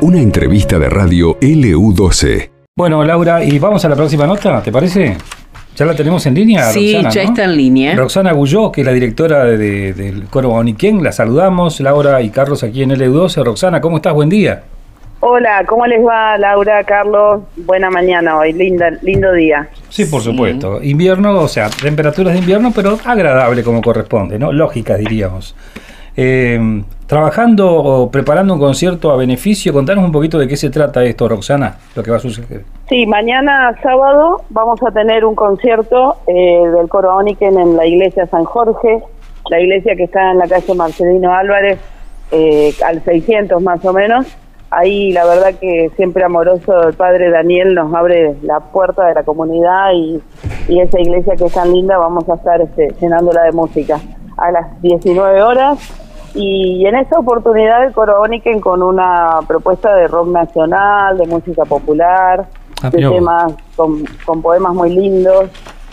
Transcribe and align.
Una 0.00 0.18
entrevista 0.20 0.78
de 0.78 0.88
radio 0.88 1.38
LU12. 1.40 2.50
Bueno, 2.76 3.04
Laura, 3.04 3.44
y 3.44 3.58
vamos 3.58 3.84
a 3.84 3.88
la 3.88 3.94
próxima 3.96 4.26
nota, 4.26 4.62
¿te 4.62 4.72
parece? 4.72 5.16
¿Ya 5.76 5.86
la 5.86 5.94
tenemos 5.94 6.26
en 6.26 6.34
línea? 6.34 6.64
Sí, 6.64 6.92
Roxana, 6.94 7.10
ya 7.14 7.22
¿no? 7.22 7.28
está 7.30 7.44
en 7.44 7.56
línea. 7.56 7.94
Roxana 7.94 8.32
Gulló, 8.32 8.72
que 8.72 8.80
es 8.82 8.86
la 8.86 8.92
directora 8.92 9.44
de- 9.44 9.56
de- 9.56 9.92
del 9.92 10.24
coro 10.24 10.50
Boniquén, 10.50 11.02
la 11.02 11.12
saludamos. 11.12 11.80
Laura 11.80 12.20
y 12.20 12.30
Carlos 12.30 12.62
aquí 12.62 12.82
en 12.82 12.90
LU12. 12.90 13.42
Roxana, 13.44 13.80
¿cómo 13.80 13.96
estás? 13.96 14.12
Buen 14.12 14.28
día. 14.28 14.64
Hola, 15.20 15.64
¿cómo 15.68 15.86
les 15.86 16.04
va 16.04 16.36
Laura, 16.36 16.82
Carlos? 16.82 17.42
Buena 17.56 17.88
mañana 17.90 18.36
hoy, 18.38 18.52
linda, 18.52 18.90
lindo 19.02 19.32
día. 19.32 19.68
Sí, 19.88 20.04
por 20.06 20.20
supuesto. 20.20 20.82
Invierno, 20.82 21.38
o 21.40 21.48
sea, 21.48 21.70
temperaturas 21.70 22.32
de 22.32 22.40
invierno, 22.40 22.72
pero 22.74 22.98
agradable 23.04 23.62
como 23.62 23.80
corresponde, 23.80 24.36
¿no? 24.38 24.50
Lógicas, 24.52 24.98
diríamos. 24.98 25.54
Eh, 26.16 26.82
trabajando 27.12 27.70
o 27.70 28.10
preparando 28.10 28.54
un 28.54 28.58
concierto 28.58 29.10
a 29.10 29.16
beneficio, 29.16 29.70
contanos 29.70 30.02
un 30.02 30.12
poquito 30.12 30.38
de 30.38 30.48
qué 30.48 30.56
se 30.56 30.70
trata 30.70 31.04
esto, 31.04 31.28
Roxana, 31.28 31.76
lo 31.94 32.02
que 32.02 32.10
va 32.10 32.16
a 32.16 32.20
suceder. 32.20 32.62
Sí, 32.88 33.06
mañana 33.06 33.74
sábado 33.82 34.40
vamos 34.48 34.82
a 34.82 34.90
tener 34.92 35.26
un 35.26 35.34
concierto 35.34 36.16
eh, 36.26 36.62
del 36.74 36.88
coro 36.88 37.14
Oniken 37.16 37.58
en 37.58 37.76
la 37.76 37.84
iglesia 37.84 38.26
San 38.28 38.44
Jorge, 38.44 39.02
la 39.50 39.60
iglesia 39.60 39.94
que 39.94 40.04
está 40.04 40.30
en 40.30 40.38
la 40.38 40.48
calle 40.48 40.74
Marcelino 40.74 41.34
Álvarez, 41.34 41.78
eh, 42.30 42.72
al 42.82 43.04
600 43.04 43.60
más 43.60 43.84
o 43.84 43.92
menos. 43.92 44.26
Ahí 44.70 45.12
la 45.12 45.26
verdad 45.26 45.52
que 45.60 45.90
siempre 45.96 46.24
amoroso 46.24 46.88
el 46.88 46.94
padre 46.94 47.30
Daniel 47.30 47.74
nos 47.74 47.92
abre 47.92 48.36
la 48.40 48.60
puerta 48.60 49.04
de 49.04 49.12
la 49.12 49.22
comunidad 49.22 49.92
y, 49.92 50.22
esa 50.80 50.98
iglesia 50.98 51.36
que 51.36 51.44
es 51.44 51.52
tan 51.52 51.70
linda 51.70 51.98
vamos 51.98 52.26
a 52.30 52.36
estar 52.36 52.58
este, 52.62 52.94
llenándola 52.98 53.42
de 53.42 53.52
música 53.52 54.00
a 54.38 54.50
las 54.50 54.80
19 54.80 55.42
horas 55.42 56.01
y 56.34 56.86
en 56.86 56.96
esta 56.96 57.18
oportunidad 57.18 57.84
el 57.84 57.92
Coro 57.92 58.20
Oniken 58.20 58.60
con 58.60 58.82
una 58.82 59.40
propuesta 59.46 59.94
de 59.94 60.08
rock 60.08 60.28
nacional, 60.28 61.18
de 61.18 61.26
música 61.26 61.64
popular, 61.64 62.46
Ah, 62.82 62.90
de 62.90 62.98
temas 62.98 63.54
con, 63.76 64.04
con 64.24 64.42
poemas 64.42 64.74
muy 64.74 64.90
lindos, 64.90 65.50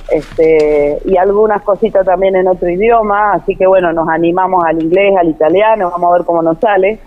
este 0.09 0.97
y 1.05 1.17
algunas 1.17 1.61
cositas 1.61 2.03
también 2.03 2.35
en 2.35 2.47
otro 2.47 2.67
idioma, 2.67 3.33
así 3.33 3.55
que 3.55 3.67
bueno, 3.67 3.93
nos 3.93 4.09
animamos 4.09 4.63
al 4.65 4.81
inglés, 4.81 5.15
al 5.15 5.29
italiano, 5.29 5.91
vamos 5.91 6.09
a 6.09 6.17
ver 6.17 6.25
cómo 6.25 6.41
nos 6.41 6.57
sale. 6.59 6.99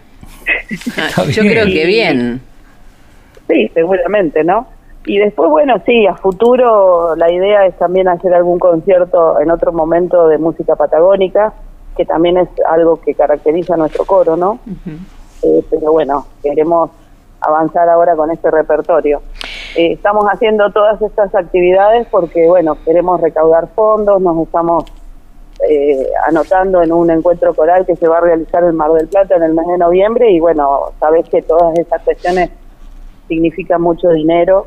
Ah, 0.96 1.24
Yo 1.28 1.42
creo 1.42 1.66
que 1.66 1.84
bien. 1.86 2.40
Sí, 3.48 3.70
seguramente, 3.74 4.44
¿no? 4.44 4.66
Y 5.04 5.18
después, 5.18 5.50
bueno, 5.50 5.74
sí, 5.84 6.06
a 6.06 6.14
futuro 6.14 7.16
la 7.16 7.30
idea 7.30 7.66
es 7.66 7.76
también 7.76 8.06
hacer 8.06 8.32
algún 8.34 8.60
concierto 8.60 9.40
en 9.40 9.50
otro 9.50 9.72
momento 9.72 10.28
de 10.28 10.38
música 10.38 10.76
patagónica, 10.76 11.52
que 11.96 12.04
también 12.04 12.38
es 12.38 12.48
algo 12.68 13.00
que 13.00 13.14
caracteriza 13.14 13.74
a 13.74 13.76
nuestro 13.76 14.04
coro, 14.04 14.36
¿no? 14.36 14.58
Eh, 15.42 15.64
pero 15.70 15.92
bueno, 15.92 16.26
queremos 16.42 16.90
avanzar 17.40 17.88
ahora 17.88 18.14
con 18.16 18.30
este 18.30 18.50
repertorio. 18.50 19.22
Eh, 19.76 19.92
estamos 19.92 20.24
haciendo 20.26 20.70
todas 20.70 21.00
estas 21.02 21.34
actividades 21.34 22.06
porque, 22.10 22.46
bueno, 22.46 22.76
queremos 22.84 23.20
recaudar 23.20 23.68
fondos, 23.74 24.20
nos 24.20 24.46
estamos 24.46 24.84
eh, 25.68 26.06
anotando 26.28 26.82
en 26.82 26.92
un 26.92 27.10
encuentro 27.10 27.54
coral 27.54 27.86
que 27.86 27.96
se 27.96 28.06
va 28.08 28.18
a 28.18 28.20
realizar 28.20 28.64
en 28.64 28.76
Mar 28.76 28.92
del 28.92 29.08
Plata 29.08 29.36
en 29.36 29.42
el 29.42 29.54
mes 29.54 29.66
de 29.66 29.78
noviembre 29.78 30.30
y, 30.30 30.40
bueno, 30.40 30.92
sabes 31.00 31.28
que 31.28 31.42
todas 31.42 31.78
esas 31.78 32.02
cuestiones 32.02 32.50
significan 33.28 33.80
mucho 33.80 34.08
dinero 34.10 34.66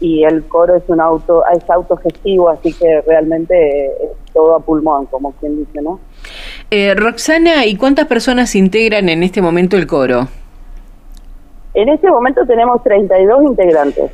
y 0.00 0.24
el 0.24 0.44
coro 0.48 0.76
es 0.76 0.82
un 0.88 1.00
auto 1.00 1.42
es 1.56 1.68
autogestivo, 1.70 2.48
así 2.50 2.72
que 2.72 3.00
realmente 3.06 3.54
eh, 3.86 3.90
es 4.26 4.32
todo 4.32 4.54
a 4.56 4.60
pulmón, 4.60 5.06
como 5.06 5.32
quien 5.32 5.56
dice, 5.58 5.80
¿no? 5.82 6.00
Eh, 6.70 6.94
Roxana, 6.94 7.64
¿y 7.66 7.76
cuántas 7.76 8.06
personas 8.06 8.54
integran 8.54 9.08
en 9.08 9.22
este 9.22 9.40
momento 9.40 9.76
el 9.76 9.86
coro? 9.86 10.26
En 11.74 11.88
este 11.88 12.08
momento 12.10 12.44
tenemos 12.46 12.82
32 12.82 13.42
integrantes. 13.44 14.10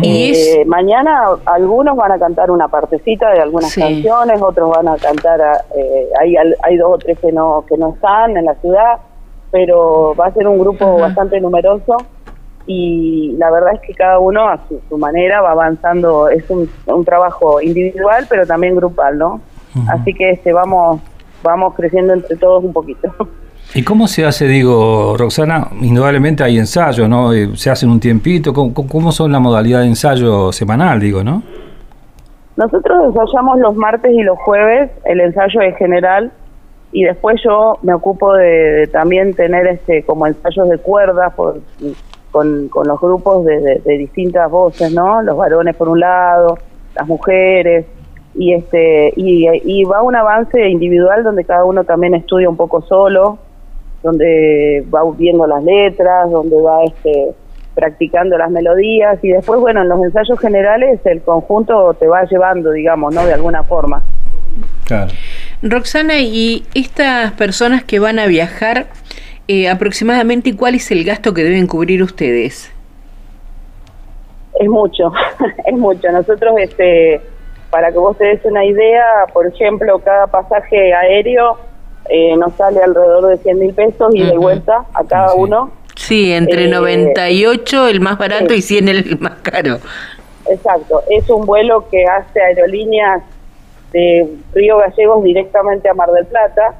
Y 0.00 0.32
Eh, 0.34 0.64
mañana 0.64 1.24
algunos 1.44 1.96
van 1.96 2.12
a 2.12 2.18
cantar 2.18 2.50
una 2.50 2.68
partecita 2.68 3.30
de 3.30 3.40
algunas 3.40 3.70
Sí. 3.70 3.80
canciones, 3.80 4.40
otros 4.40 4.70
van 4.70 4.88
a 4.88 4.96
cantar, 4.96 5.40
a- 5.42 5.64
eh, 5.76 6.08
hay, 6.18 6.34
hay 6.36 6.76
dos 6.78 6.94
o 6.94 6.98
tres 6.98 7.18
que 7.18 7.30
no, 7.30 7.64
que 7.68 7.76
no 7.76 7.90
están 7.94 8.36
en 8.36 8.46
la 8.46 8.54
ciudad, 8.54 8.96
pero 9.50 10.14
va 10.18 10.26
a 10.28 10.32
ser 10.32 10.48
un 10.48 10.58
grupo 10.58 10.84
Ajá. 10.86 11.08
bastante 11.08 11.38
numeroso 11.40 11.98
y 12.66 13.34
la 13.38 13.50
verdad 13.50 13.74
es 13.74 13.80
que 13.80 13.94
cada 13.94 14.18
uno 14.18 14.48
a 14.48 14.58
su, 14.68 14.80
su 14.88 14.98
manera 14.98 15.40
va 15.40 15.50
avanzando, 15.52 16.28
es 16.28 16.48
un, 16.50 16.68
un 16.86 17.04
trabajo 17.04 17.60
individual 17.60 18.26
pero 18.28 18.46
también 18.46 18.74
grupal, 18.76 19.18
¿no? 19.18 19.40
Así 19.88 20.12
que 20.14 20.30
este 20.30 20.52
vamos 20.52 21.00
vamos 21.42 21.74
creciendo 21.74 22.12
entre 22.12 22.36
todos 22.36 22.62
un 22.62 22.72
poquito. 22.72 23.12
¿Y 23.74 23.82
cómo 23.84 24.06
se 24.06 24.24
hace, 24.26 24.46
digo, 24.46 25.16
Roxana? 25.16 25.68
Indudablemente 25.80 26.44
hay 26.44 26.58
ensayos, 26.58 27.08
¿no? 27.08 27.32
Eh, 27.32 27.56
Se 27.56 27.70
hacen 27.70 27.88
un 27.88 27.98
tiempito. 27.98 28.52
¿Cómo, 28.52 28.74
cómo 28.74 29.10
son 29.12 29.32
la 29.32 29.40
modalidad 29.40 29.80
de 29.80 29.86
ensayo 29.86 30.52
semanal, 30.52 31.00
digo, 31.00 31.24
no? 31.24 31.42
Nosotros 32.56 33.06
ensayamos 33.06 33.58
los 33.60 33.74
martes 33.74 34.12
y 34.12 34.22
los 34.22 34.38
jueves, 34.40 34.90
el 35.06 35.20
ensayo 35.20 35.62
es 35.62 35.74
general 35.78 36.30
y 36.92 37.04
después 37.04 37.40
yo 37.42 37.78
me 37.82 37.94
ocupo 37.94 38.34
de, 38.34 38.44
de 38.46 38.86
también 38.88 39.32
tener 39.32 39.66
este 39.66 40.02
como 40.04 40.26
ensayos 40.26 40.68
de 40.68 40.76
cuerdas 40.76 41.32
por- 41.32 41.60
con, 42.32 42.68
con 42.68 42.88
los 42.88 42.98
grupos 43.00 43.44
de, 43.44 43.60
de- 43.60 43.78
de 43.84 43.98
distintas 43.98 44.50
voces, 44.50 44.92
¿no? 44.92 45.22
Los 45.22 45.36
varones 45.36 45.76
por 45.76 45.88
un 45.88 46.00
lado, 46.00 46.58
las 46.96 47.06
mujeres 47.06 47.86
y 48.34 48.54
este 48.54 49.12
y, 49.14 49.46
y 49.64 49.84
va 49.84 50.02
un 50.02 50.16
avance 50.16 50.68
individual 50.68 51.22
donde 51.22 51.44
cada 51.44 51.64
uno 51.64 51.84
también 51.84 52.14
estudia 52.14 52.48
un 52.48 52.56
poco 52.56 52.80
solo, 52.82 53.38
donde 54.02 54.84
va 54.92 55.00
viendo 55.16 55.46
las 55.46 55.62
letras, 55.62 56.30
donde 56.30 56.60
va 56.60 56.82
este 56.84 57.34
practicando 57.74 58.36
las 58.36 58.50
melodías 58.50 59.18
y 59.22 59.28
después 59.28 59.58
bueno 59.60 59.80
en 59.80 59.88
los 59.88 60.02
ensayos 60.04 60.38
generales 60.38 61.00
el 61.06 61.22
conjunto 61.22 61.94
te 61.94 62.06
va 62.06 62.22
llevando 62.24 62.70
digamos 62.70 63.14
no 63.14 63.24
de 63.24 63.32
alguna 63.32 63.62
forma 63.62 64.02
Claro. 64.84 65.10
Roxana, 65.62 66.18
¿y 66.20 66.64
estas 66.74 67.32
personas 67.32 67.82
que 67.84 67.98
van 67.98 68.18
a 68.18 68.26
viajar, 68.26 68.88
eh, 69.52 69.68
aproximadamente 69.68 70.56
cuál 70.56 70.74
es 70.76 70.90
el 70.90 71.04
gasto 71.04 71.32
que 71.34 71.42
deben 71.44 71.66
cubrir 71.66 72.02
ustedes? 72.02 72.70
es 74.60 74.68
mucho 74.68 75.12
es 75.66 75.76
mucho 75.78 76.10
nosotros 76.12 76.54
este 76.58 77.20
para 77.70 77.90
que 77.90 77.98
vos 77.98 78.16
te 78.18 78.24
des 78.26 78.44
una 78.44 78.64
idea 78.64 79.04
por 79.32 79.46
ejemplo 79.46 79.98
cada 79.98 80.26
pasaje 80.26 80.92
aéreo 80.94 81.58
eh, 82.08 82.36
nos 82.36 82.52
sale 82.54 82.80
alrededor 82.82 83.26
de 83.28 83.38
100 83.38 83.58
mil 83.58 83.74
pesos 83.74 84.14
y 84.14 84.22
de 84.24 84.36
vuelta 84.36 84.84
a 84.94 85.04
cada 85.04 85.28
Sí. 85.30 85.34
uno 85.38 85.70
Sí, 85.94 86.32
entre 86.32 86.64
Eh, 86.64 86.68
98 86.68 87.88
el 87.88 88.00
más 88.00 88.18
barato 88.18 88.50
sí. 88.50 88.56
y 88.56 88.62
100 88.62 88.88
el 88.88 89.18
más 89.20 89.34
caro. 89.42 89.78
Exacto, 90.50 91.02
es 91.08 91.28
un 91.30 91.46
vuelo 91.46 91.86
que 91.90 92.04
hace 92.04 92.40
aerolíneas 92.40 93.22
de 93.92 94.26
Río 94.54 94.78
Gallegos 94.78 95.22
directamente 95.22 95.88
a 95.88 95.94
Mar 95.94 96.10
del 96.10 96.26
Plata, 96.26 96.74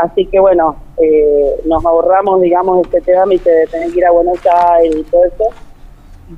así 0.00 0.26
que 0.26 0.40
bueno, 0.40 0.76
eh, 0.98 1.60
nos 1.64 1.84
ahorramos, 1.84 2.40
digamos, 2.40 2.86
este 2.86 3.00
trámite 3.00 3.50
de 3.50 3.66
tener 3.66 3.92
que 3.92 3.98
ir 3.98 4.06
a 4.06 4.10
Buenos 4.10 4.38
Aires 4.46 4.96
y 4.96 5.02
todo 5.04 5.24
eso, 5.24 5.44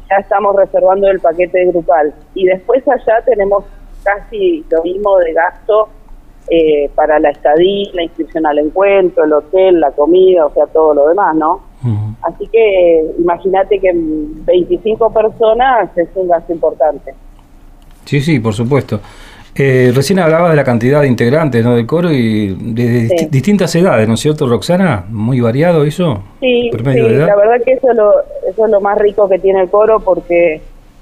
ya 0.09 0.17
estamos 0.17 0.57
reservando 0.57 1.09
el 1.09 1.21
paquete 1.21 1.67
grupal. 1.67 2.15
Y 2.35 2.47
después 2.47 2.87
allá 2.89 3.23
tenemos 3.25 3.65
casi 4.03 4.65
lo 4.71 4.83
mismo 4.83 5.19
de 5.19 5.33
gasto 5.33 5.89
eh, 6.49 6.91
para 6.95 7.19
la 7.19 7.31
estadía, 7.31 7.91
la 7.93 8.03
inscripción 8.03 8.47
al 8.47 8.59
encuentro, 8.59 9.25
el 9.25 9.33
hotel, 9.33 9.81
la 9.81 9.91
comida, 9.93 10.47
o 10.47 10.53
sea, 10.53 10.67
todo 10.67 10.95
lo 10.95 11.09
demás, 11.09 11.35
¿no? 11.37 11.63
Así 12.23 12.47
que 12.49 12.99
eh, 12.99 13.15
imagínate 13.19 13.79
que 13.79 13.89
en 13.89 14.45
25 14.45 15.13
personas 15.13 15.97
es 15.97 16.09
un 16.15 16.29
gasto 16.29 16.53
importante. 16.53 17.15
Sí, 18.05 18.21
sí, 18.21 18.39
por 18.41 18.53
supuesto. 18.53 19.01
Eh, 19.57 19.91
recién 19.95 20.19
hablaba 20.21 20.51
de 20.51 20.57
la 20.57 20.65
cantidad 20.65 21.01
de 21.03 21.09
integrantes 21.09 21.65
¿no? 21.65 21.75
del 21.75 21.87
coro 21.87 22.11
y 22.11 22.49
de, 22.55 22.83
de 22.89 23.09
Sí. 23.09 23.15
disti- 23.17 23.31
distintas 23.31 23.75
edades, 23.75 24.07
¿no 24.07 24.15
es 24.15 24.21
cierto, 24.21 24.49
Roxana? 24.49 25.05
Muy 25.11 25.41
variado 25.41 25.85
eso. 25.85 26.23
Sí, 26.41 26.71
sí, 26.73 26.83
de 26.85 27.17
edad. 27.17 27.27
la 27.27 27.37
verdad 27.37 27.65
que 27.65 27.73
eso 27.73 27.91
es, 27.91 27.97
lo, 27.97 28.13
eso 28.49 28.65
es 28.67 28.71
lo 28.71 28.81
más 28.81 28.97
rico 28.99 29.29
que 29.29 29.39
tiene 29.39 29.63
el 29.63 29.69
coro 29.71 29.99
porque 30.01 30.61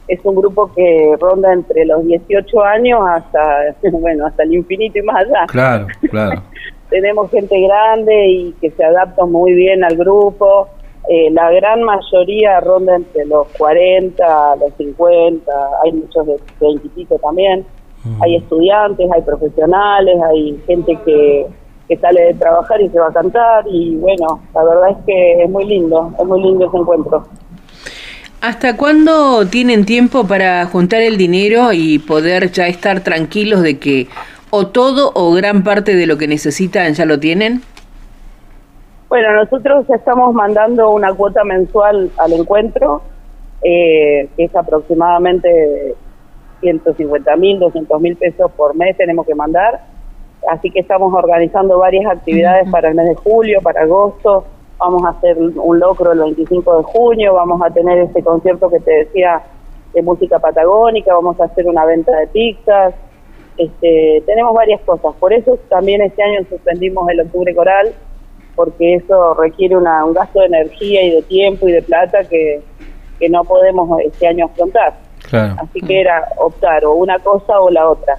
es 0.08 0.20
un 0.24 0.34
grupo 0.34 0.72
que 0.74 1.14
ronda 1.20 1.52
entre 1.52 1.84
los 1.84 2.04
18 2.06 2.64
años 2.64 3.00
hasta, 3.08 3.74
bueno, 3.92 4.26
hasta 4.26 4.42
el 4.44 4.54
infinito 4.54 4.98
y 4.98 5.02
más 5.02 5.16
allá. 5.26 5.46
Claro, 5.48 5.86
claro. 6.10 6.42
Tenemos 6.90 7.30
gente 7.30 7.54
grande 7.60 8.26
y 8.28 8.52
que 8.62 8.70
se 8.70 8.82
adapta 8.82 9.26
muy 9.26 9.52
bien 9.52 9.84
al 9.84 9.94
grupo. 9.94 10.68
Eh, 11.10 11.30
la 11.32 11.50
gran 11.52 11.82
mayoría 11.82 12.60
ronda 12.60 12.96
entre 12.96 13.26
los 13.26 13.46
40, 13.58 14.56
los 14.56 14.72
50, 14.78 15.52
hay 15.84 15.92
muchos 15.92 16.26
de 16.26 16.36
20 16.60 16.86
y 16.86 16.88
pico 16.90 17.18
también. 17.18 17.64
Mm. 18.08 18.22
Hay 18.22 18.36
estudiantes, 18.36 19.10
hay 19.12 19.22
profesionales, 19.22 20.16
hay 20.30 20.60
gente 20.66 20.98
que, 21.04 21.46
que 21.88 21.96
sale 21.96 22.22
de 22.22 22.34
trabajar 22.34 22.80
y 22.80 22.88
se 22.88 22.98
va 22.98 23.08
a 23.08 23.12
cantar 23.12 23.64
y 23.68 23.96
bueno, 23.96 24.40
la 24.54 24.64
verdad 24.64 24.90
es 24.90 24.96
que 25.06 25.42
es 25.42 25.50
muy 25.50 25.64
lindo, 25.64 26.12
es 26.18 26.24
muy 26.26 26.42
lindo 26.42 26.66
ese 26.66 26.76
encuentro. 26.76 27.26
¿Hasta 28.40 28.76
cuándo 28.76 29.46
tienen 29.46 29.84
tiempo 29.84 30.26
para 30.26 30.64
juntar 30.66 31.02
el 31.02 31.16
dinero 31.16 31.72
y 31.72 31.98
poder 31.98 32.52
ya 32.52 32.68
estar 32.68 33.00
tranquilos 33.00 33.62
de 33.62 33.78
que 33.78 34.06
o 34.50 34.68
todo 34.68 35.10
o 35.14 35.32
gran 35.32 35.64
parte 35.64 35.96
de 35.96 36.06
lo 36.06 36.16
que 36.18 36.28
necesitan 36.28 36.94
ya 36.94 37.04
lo 37.04 37.18
tienen? 37.18 37.62
Bueno, 39.08 39.32
nosotros 39.34 39.86
estamos 39.90 40.34
mandando 40.34 40.90
una 40.90 41.12
cuota 41.14 41.42
mensual 41.42 42.10
al 42.18 42.32
encuentro, 42.32 43.02
eh, 43.62 44.28
que 44.36 44.44
es 44.44 44.54
aproximadamente 44.54 45.96
150 46.60 47.36
mil, 47.36 47.58
200 47.58 48.00
mil 48.00 48.16
pesos 48.16 48.50
por 48.52 48.74
mes 48.74 48.96
tenemos 48.96 49.26
que 49.26 49.34
mandar. 49.34 49.80
Así 50.48 50.70
que 50.70 50.80
estamos 50.80 51.12
organizando 51.12 51.78
varias 51.78 52.06
actividades 52.06 52.68
para 52.70 52.88
el 52.88 52.94
mes 52.94 53.08
de 53.08 53.14
julio, 53.16 53.60
para 53.62 53.82
agosto. 53.82 54.44
Vamos 54.78 55.04
a 55.04 55.08
hacer 55.08 55.36
un 55.38 55.78
locro 55.80 56.12
el 56.12 56.20
25 56.20 56.78
de 56.78 56.82
junio, 56.84 57.34
vamos 57.34 57.60
a 57.62 57.70
tener 57.70 57.98
este 57.98 58.22
concierto 58.22 58.70
que 58.70 58.78
te 58.78 58.92
decía 58.92 59.42
de 59.92 60.02
música 60.02 60.38
patagónica, 60.38 61.12
vamos 61.14 61.40
a 61.40 61.44
hacer 61.44 61.66
una 61.66 61.84
venta 61.84 62.16
de 62.16 62.28
pizzas. 62.28 62.94
Este, 63.56 64.22
tenemos 64.24 64.54
varias 64.54 64.80
cosas. 64.82 65.14
Por 65.16 65.32
eso 65.32 65.58
también 65.68 66.00
este 66.00 66.22
año 66.22 66.46
suspendimos 66.48 67.08
el 67.10 67.20
octubre 67.20 67.52
coral, 67.54 67.92
porque 68.54 68.94
eso 68.94 69.34
requiere 69.34 69.76
una, 69.76 70.04
un 70.04 70.14
gasto 70.14 70.40
de 70.40 70.46
energía 70.46 71.02
y 71.02 71.10
de 71.10 71.22
tiempo 71.22 71.68
y 71.68 71.72
de 71.72 71.82
plata 71.82 72.22
que, 72.24 72.60
que 73.18 73.28
no 73.28 73.42
podemos 73.44 74.00
este 74.00 74.28
año 74.28 74.46
afrontar. 74.46 75.07
Así 75.32 75.80
que 75.80 76.00
era 76.00 76.28
optar 76.36 76.84
o 76.84 76.94
una 76.94 77.18
cosa 77.18 77.60
o 77.60 77.70
la 77.70 77.88
otra. 77.88 78.18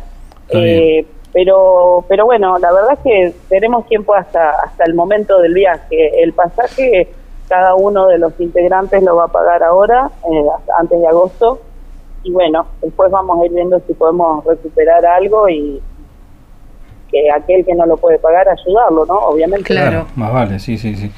Eh, 0.50 1.06
pero 1.32 2.04
pero 2.08 2.26
bueno, 2.26 2.58
la 2.58 2.72
verdad 2.72 2.94
es 2.94 3.00
que 3.00 3.34
tenemos 3.50 3.88
tiempo 3.88 4.16
hasta 4.16 4.50
hasta 4.52 4.84
el 4.86 4.94
momento 4.94 5.40
del 5.40 5.54
viaje. 5.54 6.24
El 6.24 6.34
pasaje 6.34 7.08
cada 7.48 7.76
uno 7.76 8.08
de 8.08 8.20
los 8.20 8.40
integrantes 8.40 9.02
lo 9.04 9.16
va 9.16 9.26
a 9.26 9.28
pagar 9.28 9.64
ahora, 9.64 10.12
eh, 10.32 10.46
antes 10.80 11.00
de 11.00 11.08
agosto. 11.08 11.60
Y 12.24 12.32
bueno, 12.32 12.68
después 12.82 13.10
vamos 13.10 13.42
a 13.42 13.46
ir 13.46 13.54
viendo 13.54 13.82
si 13.88 13.94
podemos 13.94 14.44
recuperar 14.46 15.06
algo 15.06 15.50
y, 15.50 15.82
que 17.12 17.30
aquel 17.32 17.66
que 17.66 17.76
no 17.76 17.86
lo 17.86 17.98
puede 17.98 18.20
pagar, 18.20 18.48
ayudarlo, 18.50 19.06
¿no? 19.06 19.16
Obviamente. 19.16 19.66
Claro, 19.66 20.06
más 20.16 20.34
vale, 20.34 20.60
sí, 20.60 20.78
sí, 20.78 20.96
sí. 20.96 21.12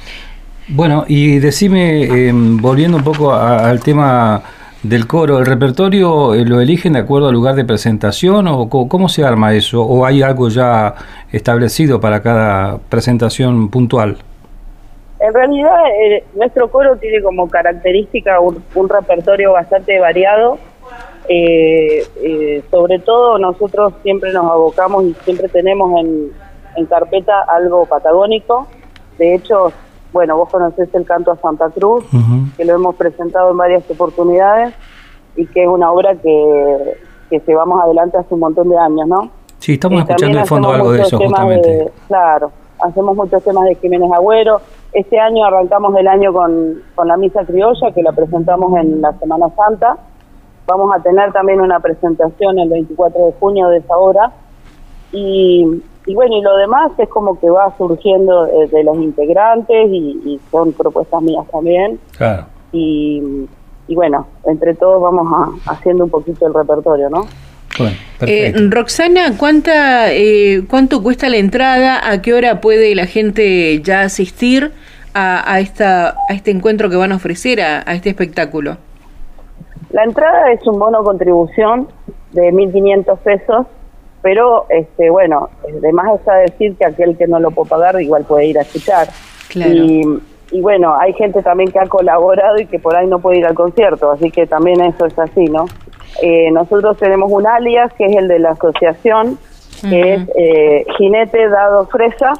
Bueno, 0.68 1.04
y 1.06 1.38
decime, 1.38 2.28
em, 2.28 2.56
volviendo 2.56 2.96
un 2.96 3.04
poco 3.04 3.32
al 3.32 3.80
tema 3.80 4.42
del 4.82 5.06
coro, 5.06 5.38
¿el 5.38 5.46
repertorio 5.46 6.34
eh, 6.34 6.44
lo 6.44 6.60
eligen 6.60 6.94
de 6.94 7.00
acuerdo 7.00 7.28
al 7.28 7.34
lugar 7.34 7.54
de 7.54 7.64
presentación 7.64 8.48
o 8.48 8.68
cómo, 8.68 9.08
se 9.08 9.24
arma 9.24 9.54
eso? 9.54 9.82
¿O 9.82 10.04
hay 10.04 10.22
algo 10.22 10.48
ya 10.48 10.94
establecido 11.30 12.00
para 12.00 12.22
cada 12.22 12.78
presentación 12.78 13.68
puntual? 13.68 14.18
En 15.20 15.32
realidad, 15.32 15.76
eh, 16.04 16.24
nuestro 16.34 16.68
coro 16.68 16.96
tiene 16.96 17.22
como 17.22 17.48
característica 17.48 18.40
un, 18.40 18.88
repertorio 18.88 19.52
bastante 19.52 20.00
variado 20.00 20.58
eh, 21.28 22.04
eh, 22.20 22.62
sobre 22.70 22.98
todo 22.98 23.38
nosotros 23.38 23.94
siempre 24.02 24.32
nos 24.32 24.50
abocamos 24.50 25.04
y 25.04 25.14
siempre 25.24 25.48
tenemos 25.48 26.00
en, 26.00 26.86
carpeta 26.86 27.42
algo 27.48 27.86
patagónico. 27.86 28.66
De 29.18 29.34
hecho, 29.34 29.72
bueno, 30.12 30.36
vos 30.36 30.50
conocés 30.50 30.88
el 30.94 31.04
canto 31.04 31.30
a 31.30 31.36
Santa 31.36 31.70
Cruz, 31.70 32.04
que 32.56 32.64
lo 32.64 32.74
hemos 32.74 32.94
presentado 32.96 33.50
en 33.50 33.56
varias 33.56 33.90
oportunidades 33.90 34.74
y 35.36 35.46
que 35.46 35.62
es 35.62 35.68
una 35.68 35.90
obra 35.90 36.14
que, 36.16 36.98
que 37.30 37.42
llevamos 37.46 37.82
adelante 37.82 38.18
hace 38.18 38.34
un 38.34 38.40
montón 38.40 38.68
de 38.68 38.78
años, 38.78 39.06
¿no? 39.08 39.30
Sí, 39.58 39.74
estamos 39.74 40.00
escuchando 40.00 40.38
de 40.38 40.44
fondo 40.44 40.70
algo 40.70 40.92
de 40.92 41.02
eso, 41.02 41.18
justamente. 41.18 41.92
claro, 42.08 42.50
hacemos 42.80 43.16
muchos 43.16 43.42
temas 43.42 43.64
de 43.64 43.74
Jiménez 43.76 44.10
Agüero. 44.12 44.60
Este 44.92 45.18
año 45.18 45.44
arrancamos 45.46 45.96
el 45.96 46.06
año 46.06 46.32
con, 46.32 46.82
con 46.94 47.08
la 47.08 47.16
Misa 47.16 47.44
Criolla, 47.44 47.92
que 47.94 48.02
la 48.02 48.12
presentamos 48.12 48.76
en 48.78 49.00
la 49.00 49.12
Semana 49.18 49.48
Santa 49.56 49.96
Vamos 50.66 50.94
a 50.94 51.02
tener 51.02 51.32
también 51.32 51.60
una 51.60 51.80
presentación 51.80 52.58
el 52.58 52.68
24 52.68 53.26
de 53.26 53.32
junio 53.40 53.68
de 53.68 53.78
esa 53.78 53.96
hora. 53.96 54.32
Y, 55.10 55.82
bueno, 56.06 56.36
y 56.36 56.42
lo 56.42 56.56
demás 56.56 56.92
es 56.98 57.08
como 57.08 57.38
que 57.38 57.48
va 57.48 57.74
surgiendo 57.78 58.46
de, 58.46 58.84
los 58.84 58.96
integrantes 58.96 59.88
y, 59.90 60.40
son 60.50 60.72
propuestas 60.72 61.22
mías 61.22 61.46
también. 61.50 61.98
Claro. 62.16 62.46
Y, 62.72 63.46
bueno, 63.88 64.26
entre 64.46 64.74
todos 64.74 65.02
vamos 65.02 65.26
a, 65.66 65.72
haciendo 65.72 66.04
un 66.04 66.10
poquito 66.10 66.46
el 66.46 66.54
repertorio, 66.54 67.10
¿no? 67.10 67.26
Bueno, 67.78 67.96
eh, 68.20 68.52
Roxana, 68.68 69.36
¿cuánta, 69.38 70.12
eh, 70.12 70.64
¿cuánto 70.68 71.02
cuesta 71.02 71.28
la 71.28 71.38
entrada? 71.38 72.10
¿A 72.10 72.20
qué 72.20 72.34
hora 72.34 72.60
puede 72.60 72.94
la 72.94 73.06
gente 73.06 73.80
ya 73.82 74.02
asistir 74.02 74.72
a, 75.14 75.52
a, 75.52 75.60
esta, 75.60 76.16
a 76.28 76.34
este 76.34 76.50
encuentro 76.50 76.90
que 76.90 76.96
van 76.96 77.12
a 77.12 77.16
ofrecer, 77.16 77.60
a 77.60 77.94
este 77.94 78.10
espectáculo? 78.10 78.76
La 79.92 80.04
entrada 80.04 80.50
es 80.52 80.66
un 80.66 80.78
bono 80.78 81.04
contribución 81.04 81.86
de 82.32 82.50
1.500 82.50 83.18
pesos, 83.18 83.66
pero 84.22 84.66
este 84.68 85.10
bueno, 85.10 85.50
además 85.64 86.18
está 86.18 86.36
decir 86.36 86.76
que 86.76 86.86
aquel 86.86 87.16
que 87.16 87.26
no 87.26 87.40
lo 87.40 87.50
puede 87.50 87.68
pagar 87.68 88.00
igual 88.00 88.24
puede 88.24 88.46
ir 88.46 88.58
a 88.58 88.62
escuchar. 88.62 89.08
Y, 90.54 90.60
bueno, 90.60 90.94
hay 90.98 91.14
gente 91.14 91.42
también 91.42 91.70
que 91.70 91.78
ha 91.78 91.86
colaborado 91.86 92.58
y 92.58 92.66
que 92.66 92.78
por 92.78 92.94
ahí 92.94 93.06
no 93.06 93.20
puede 93.20 93.38
ir 93.38 93.46
al 93.46 93.54
concierto, 93.54 94.10
así 94.10 94.30
que 94.30 94.46
también 94.46 94.82
eso 94.82 95.06
es 95.06 95.18
así, 95.18 95.44
¿no? 95.46 95.64
Eh, 96.20 96.50
nosotros 96.50 96.98
tenemos 96.98 97.32
un 97.32 97.46
alias 97.46 97.90
que 97.94 98.04
es 98.04 98.16
el 98.16 98.28
de 98.28 98.38
la 98.38 98.50
asociación, 98.50 99.38
que 99.80 100.14
es 100.14 100.28
eh, 100.36 100.84
Jinete 100.98 101.48
Dado 101.48 101.86
Fresa, 101.86 102.34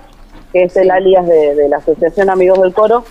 que 0.52 0.64
es 0.64 0.76
el 0.76 0.90
alias 0.90 1.26
de, 1.26 1.54
de 1.54 1.68
la 1.70 1.78
Asociación 1.78 2.28
Amigos 2.28 2.60
del 2.60 2.74
Coro, 2.74 3.02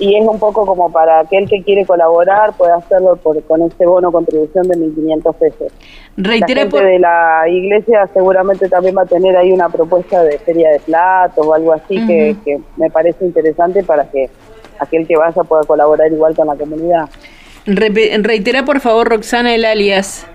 y 0.00 0.16
es 0.16 0.26
un 0.26 0.38
poco 0.38 0.64
como 0.64 0.90
para 0.90 1.20
aquel 1.20 1.46
que 1.46 1.62
quiere 1.62 1.84
colaborar 1.84 2.54
puede 2.54 2.72
hacerlo 2.72 3.16
por, 3.16 3.40
con 3.44 3.60
este 3.62 3.86
bono 3.86 4.10
contribución 4.10 4.66
de 4.66 4.78
1.500 4.78 5.34
pesos. 5.34 5.72
Reitera 6.16 6.64
la 6.64 6.70
gente 6.70 6.84
de 6.84 6.98
la 6.98 7.44
iglesia 7.48 8.08
seguramente 8.12 8.68
también 8.68 8.96
va 8.96 9.02
a 9.02 9.06
tener 9.06 9.36
ahí 9.36 9.52
una 9.52 9.68
propuesta 9.68 10.24
de 10.24 10.38
feria 10.38 10.70
de 10.70 10.80
platos 10.80 11.46
o 11.46 11.52
algo 11.52 11.74
así 11.74 12.04
que, 12.06 12.60
me 12.78 12.90
parece 12.90 13.26
interesante 13.26 13.84
para 13.84 14.10
que 14.10 14.30
aquel 14.78 15.06
que 15.06 15.16
vaya 15.16 15.42
pueda 15.44 15.64
colaborar 15.64 16.10
igual 16.10 16.34
con 16.34 16.46
la 16.46 16.56
comunidad. 16.56 17.08
reitera 17.66 18.64
por 18.64 18.80
favor 18.80 19.10
Roxana 19.10 19.54
el 19.54 19.66
alias. 19.66 20.26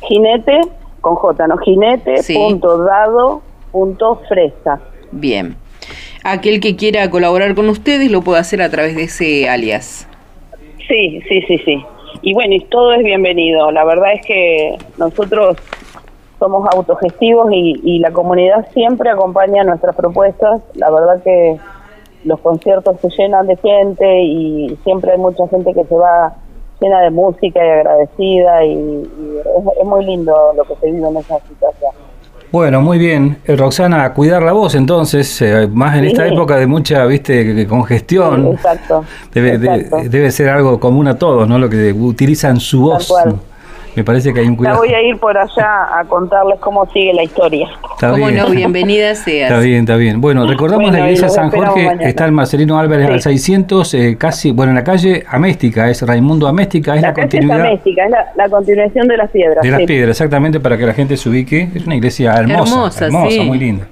Jinete, 0.00 0.60
con 1.02 1.16
J, 1.16 1.46
¿no? 1.48 1.58
Jinete, 1.58 2.14
punto 2.32 2.78
dado, 2.78 3.42
punto 3.70 4.22
fresa. 4.26 4.80
Bien 5.12 5.67
aquel 6.32 6.60
que 6.60 6.76
quiera 6.76 7.08
colaborar 7.10 7.54
con 7.54 7.68
ustedes 7.68 8.10
lo 8.10 8.22
puede 8.22 8.40
hacer 8.40 8.62
a 8.62 8.70
través 8.70 8.96
de 8.96 9.04
ese 9.04 9.48
alias. 9.48 10.08
Sí, 10.88 11.20
sí, 11.28 11.42
sí, 11.42 11.58
sí. 11.58 11.84
Y 12.22 12.34
bueno, 12.34 12.54
y 12.54 12.60
todo 12.64 12.92
es 12.94 13.04
bienvenido. 13.04 13.70
La 13.70 13.84
verdad 13.84 14.12
es 14.14 14.26
que 14.26 14.78
nosotros 14.96 15.56
somos 16.38 16.68
autogestivos 16.72 17.48
y, 17.52 17.98
la 17.98 18.12
comunidad 18.12 18.68
siempre 18.72 19.10
acompaña 19.10 19.64
nuestras 19.64 19.94
propuestas. 19.96 20.62
La 20.74 20.90
verdad 20.90 21.22
que 21.22 21.56
los 22.24 22.40
conciertos 22.40 23.00
se 23.00 23.08
llenan 23.10 23.46
de 23.46 23.56
gente 23.56 24.22
y 24.22 24.76
siempre 24.84 25.12
hay 25.12 25.18
mucha 25.18 25.46
gente 25.48 25.74
que 25.74 25.84
se 25.84 25.94
va 25.94 26.34
llena 26.80 27.00
de 27.02 27.10
música 27.10 27.64
y 27.64 27.68
agradecida 27.68 28.64
y, 28.64 28.72
es, 28.72 29.80
es, 29.80 29.84
muy 29.84 30.04
lindo 30.04 30.52
lo 30.56 30.64
que 30.64 30.76
se 30.76 30.90
vive 30.92 31.08
en 31.08 31.16
esa 31.16 31.40
situación. 31.40 31.87
Bueno, 32.50 32.80
muy 32.80 32.98
bien. 32.98 33.38
Eh, 33.44 33.56
Roxana, 33.56 34.12
cuidar 34.14 34.42
la 34.42 34.52
voz 34.52 34.74
entonces, 34.74 35.42
eh, 35.42 35.68
más 35.70 35.96
en 35.96 36.04
esta 36.04 36.26
época 36.26 36.56
de 36.56 36.66
mucha, 36.66 37.04
viste, 37.04 37.66
congestión. 37.66 38.48
exacto. 38.48 39.04
Debe, 39.32 39.58
debe 40.08 40.30
ser 40.30 40.48
algo 40.48 40.80
común 40.80 41.08
a 41.08 41.18
todos, 41.18 41.46
¿no? 41.46 41.58
Lo 41.58 41.68
que 41.68 41.92
utilizan 41.92 42.58
su 42.58 42.80
voz 42.80 43.12
me 43.96 44.04
parece 44.04 44.32
que 44.32 44.40
hay 44.40 44.46
un 44.46 44.56
cuidado. 44.56 44.78
voy 44.78 44.92
a 44.92 45.02
ir 45.02 45.16
por 45.18 45.36
allá 45.36 45.98
a 45.98 46.04
contarles 46.04 46.58
cómo 46.60 46.86
sigue 46.92 47.12
la 47.12 47.22
historia. 47.24 47.68
Está 47.94 48.10
¿Cómo 48.10 48.30
no? 48.30 48.46
Bienvenida 48.50 49.14
sea. 49.14 49.48
Está 49.48 49.60
bien, 49.60 49.80
está 49.80 49.96
bien. 49.96 50.20
Bueno, 50.20 50.46
recordamos 50.46 50.92
la 50.92 51.00
iglesia 51.00 51.28
San 51.28 51.50
Jorge, 51.50 51.96
está 52.00 52.24
el 52.24 52.32
Marcelino 52.32 52.78
Álvarez 52.78 53.08
al 53.08 53.20
600, 53.20 53.94
eh, 53.94 54.16
casi, 54.18 54.50
bueno, 54.50 54.70
en 54.70 54.76
la 54.76 54.84
calle 54.84 55.24
Améstica, 55.28 55.88
es 55.88 56.02
Raimundo 56.02 56.46
Améstica, 56.46 56.96
es 56.96 57.02
la, 57.02 57.12
continuidad. 57.12 57.60
Améstica, 57.60 58.04
es 58.04 58.12
la, 58.36 58.48
continuación 58.48 59.08
de 59.08 59.16
las 59.16 59.30
piedras. 59.30 59.62
De 59.62 59.70
las 59.70 59.82
piedras, 59.82 60.10
exactamente, 60.10 60.60
para 60.60 60.76
que 60.76 60.86
la 60.86 60.94
gente 60.94 61.16
se 61.16 61.28
ubique. 61.28 61.68
Es 61.74 61.86
una 61.86 61.96
iglesia 61.96 62.34
hermosa, 62.34 63.06
hermosa, 63.06 63.42
muy 63.42 63.58
linda. 63.58 63.86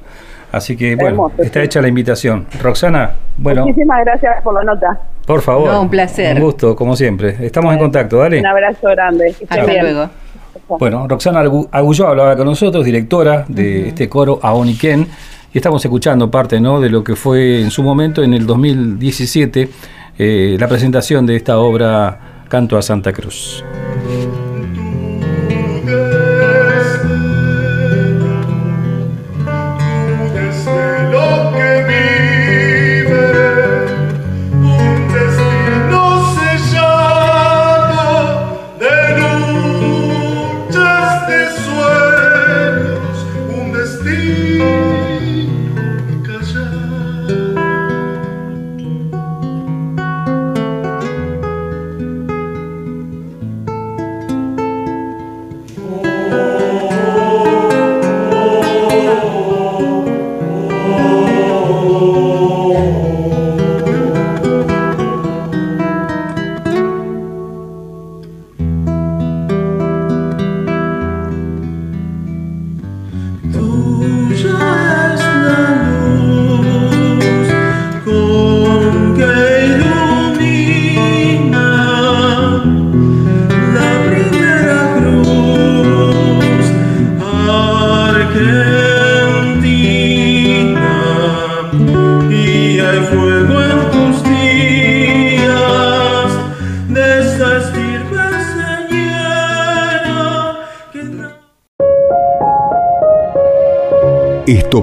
Así 0.57 0.77
que, 0.77 0.97
bueno, 0.97 1.31
está 1.39 1.63
hecha 1.63 1.81
la 1.81 1.89
invitación. 1.89 2.47
Roxana, 2.61 3.13
bueno. 3.37 3.67
Muchísimas 3.67 4.05
gracias 4.05 4.43
por 4.43 4.55
la 4.55 4.65
nota. 4.65 4.99
Por 5.27 5.43
favor. 5.43 5.75
un 5.79 5.91
placer. 5.91 6.37
Un 6.37 6.43
gusto, 6.43 6.77
como 6.77 6.97
siempre. 6.97 7.37
Estamos 7.41 7.73
en 7.73 7.79
contacto, 7.79 8.19
dale. 8.19 8.41
Un 8.41 8.47
abrazo 8.47 8.89
grande. 8.89 9.35
Hasta 9.49 9.65
luego. 9.65 10.09
Bueno, 10.69 11.07
Roxana 11.07 11.41
Agulló 11.71 12.09
hablaba 12.09 12.37
con 12.37 12.47
nosotros, 12.47 12.85
directora 12.85 13.45
de 13.49 13.89
este 13.89 14.09
coro 14.09 14.41
Aoniken, 14.43 15.07
y 15.53 15.59
estamos 15.59 15.85
escuchando 15.85 16.31
parte 16.31 16.61
¿no? 16.61 16.81
de 16.81 16.91
lo 16.91 17.05
que 17.05 17.15
fue 17.15 17.61
en 17.61 17.71
su 17.71 17.83
momento, 17.83 18.23
en 18.23 18.35
el 18.35 18.47
2017, 18.47 19.69
eh, 20.19 20.57
la 20.59 20.67
presentación 20.67 21.27
de 21.27 21.37
esta 21.37 21.59
obra 21.59 22.19
Canto 22.49 22.77
a 22.77 22.83
Santa 22.83 23.13
Cruz. 23.13 23.65